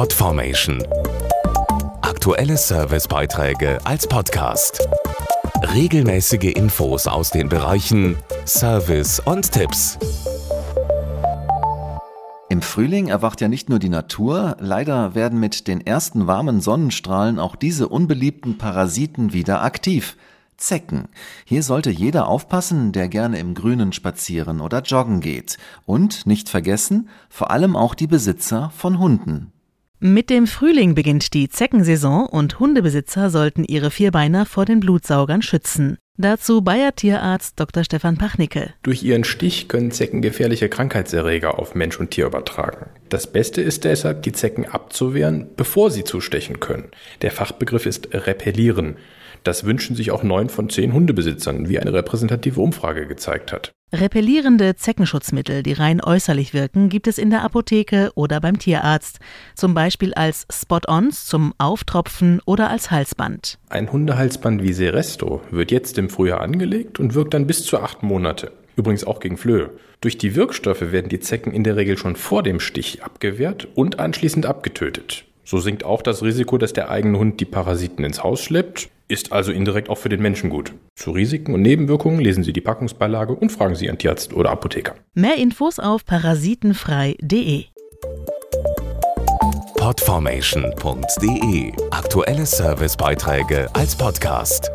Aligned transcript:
Podformation. 0.00 0.82
Aktuelle 2.00 2.56
Servicebeiträge 2.56 3.78
als 3.84 4.06
Podcast. 4.06 4.88
Regelmäßige 5.74 6.54
Infos 6.54 7.06
aus 7.06 7.28
den 7.28 7.50
Bereichen 7.50 8.16
Service 8.46 9.20
und 9.20 9.52
Tipps. 9.52 9.98
Im 12.48 12.62
Frühling 12.62 13.08
erwacht 13.08 13.42
ja 13.42 13.48
nicht 13.48 13.68
nur 13.68 13.78
die 13.78 13.90
Natur, 13.90 14.56
leider 14.58 15.14
werden 15.14 15.38
mit 15.38 15.68
den 15.68 15.86
ersten 15.86 16.26
warmen 16.26 16.62
Sonnenstrahlen 16.62 17.38
auch 17.38 17.54
diese 17.54 17.86
unbeliebten 17.86 18.56
Parasiten 18.56 19.34
wieder 19.34 19.62
aktiv. 19.62 20.16
Zecken. 20.56 21.08
Hier 21.44 21.62
sollte 21.62 21.90
jeder 21.90 22.26
aufpassen, 22.26 22.92
der 22.92 23.08
gerne 23.08 23.38
im 23.38 23.52
Grünen 23.52 23.92
spazieren 23.92 24.62
oder 24.62 24.80
joggen 24.80 25.20
geht. 25.20 25.58
Und 25.84 26.26
nicht 26.26 26.48
vergessen, 26.48 27.10
vor 27.28 27.50
allem 27.50 27.76
auch 27.76 27.94
die 27.94 28.06
Besitzer 28.06 28.72
von 28.74 28.98
Hunden. 28.98 29.52
Mit 30.02 30.30
dem 30.30 30.46
Frühling 30.46 30.94
beginnt 30.94 31.34
die 31.34 31.50
Zeckensaison 31.50 32.24
und 32.24 32.58
Hundebesitzer 32.58 33.28
sollten 33.28 33.64
ihre 33.64 33.90
Vierbeiner 33.90 34.46
vor 34.46 34.64
den 34.64 34.80
Blutsaugern 34.80 35.42
schützen. 35.42 35.98
Dazu 36.16 36.62
Bayer 36.62 36.94
Tierarzt 36.94 37.60
Dr. 37.60 37.84
Stefan 37.84 38.16
Pachnicke. 38.16 38.72
Durch 38.82 39.02
ihren 39.02 39.24
Stich 39.24 39.68
können 39.68 39.90
Zecken 39.90 40.22
gefährliche 40.22 40.70
Krankheitserreger 40.70 41.58
auf 41.58 41.74
Mensch 41.74 42.00
und 42.00 42.12
Tier 42.12 42.24
übertragen. 42.24 42.86
Das 43.10 43.30
Beste 43.30 43.60
ist 43.60 43.84
deshalb, 43.84 44.22
die 44.22 44.32
Zecken 44.32 44.64
abzuwehren, 44.64 45.48
bevor 45.54 45.90
sie 45.90 46.04
zustechen 46.04 46.60
können. 46.60 46.92
Der 47.20 47.30
Fachbegriff 47.30 47.84
ist 47.84 48.14
repellieren. 48.14 48.96
Das 49.44 49.64
wünschen 49.64 49.96
sich 49.96 50.12
auch 50.12 50.22
neun 50.22 50.48
von 50.48 50.70
zehn 50.70 50.94
Hundebesitzern, 50.94 51.68
wie 51.68 51.78
eine 51.78 51.92
repräsentative 51.92 52.62
Umfrage 52.62 53.06
gezeigt 53.06 53.52
hat. 53.52 53.72
Repellierende 53.92 54.76
Zeckenschutzmittel, 54.76 55.64
die 55.64 55.72
rein 55.72 56.00
äußerlich 56.00 56.54
wirken, 56.54 56.90
gibt 56.90 57.08
es 57.08 57.18
in 57.18 57.30
der 57.30 57.42
Apotheke 57.42 58.12
oder 58.14 58.40
beim 58.40 58.56
Tierarzt, 58.56 59.18
zum 59.56 59.74
Beispiel 59.74 60.14
als 60.14 60.46
Spot-ons 60.48 61.26
zum 61.26 61.54
Auftropfen 61.58 62.40
oder 62.44 62.70
als 62.70 62.92
Halsband. 62.92 63.58
Ein 63.68 63.90
Hundehalsband 63.90 64.62
wie 64.62 64.72
Seresto 64.72 65.42
wird 65.50 65.72
jetzt 65.72 65.98
im 65.98 66.08
Frühjahr 66.08 66.40
angelegt 66.40 67.00
und 67.00 67.14
wirkt 67.14 67.34
dann 67.34 67.48
bis 67.48 67.64
zu 67.64 67.80
acht 67.80 68.04
Monate. 68.04 68.52
Übrigens 68.76 69.02
auch 69.02 69.18
gegen 69.18 69.36
Flöhe. 69.36 69.70
Durch 70.00 70.16
die 70.16 70.36
Wirkstoffe 70.36 70.92
werden 70.92 71.08
die 71.08 71.18
Zecken 71.18 71.52
in 71.52 71.64
der 71.64 71.74
Regel 71.74 71.98
schon 71.98 72.14
vor 72.14 72.44
dem 72.44 72.60
Stich 72.60 73.02
abgewehrt 73.02 73.66
und 73.74 73.98
anschließend 73.98 74.46
abgetötet. 74.46 75.24
So 75.44 75.58
sinkt 75.58 75.82
auch 75.82 76.02
das 76.02 76.22
Risiko, 76.22 76.58
dass 76.58 76.72
der 76.72 76.90
eigene 76.90 77.18
Hund 77.18 77.40
die 77.40 77.44
Parasiten 77.44 78.04
ins 78.04 78.22
Haus 78.22 78.40
schleppt, 78.40 78.88
ist 79.10 79.32
also 79.32 79.52
indirekt 79.52 79.88
auch 79.88 79.98
für 79.98 80.08
den 80.08 80.22
Menschen 80.22 80.50
gut. 80.50 80.72
Zu 80.94 81.10
Risiken 81.10 81.54
und 81.54 81.62
Nebenwirkungen 81.62 82.20
lesen 82.20 82.44
Sie 82.44 82.52
die 82.52 82.60
Packungsbeilage 82.60 83.32
und 83.34 83.50
fragen 83.50 83.74
Sie 83.74 83.86
Ihren 83.86 83.98
Tierarzt 83.98 84.32
oder 84.32 84.50
Apotheker. 84.50 84.94
Mehr 85.14 85.36
Infos 85.36 85.78
auf 85.78 86.04
parasitenfrei.de. 86.04 87.64
Podformation.de 89.76 91.72
Aktuelle 91.90 92.46
Servicebeiträge 92.46 93.68
als 93.74 93.96
Podcast. 93.96 94.70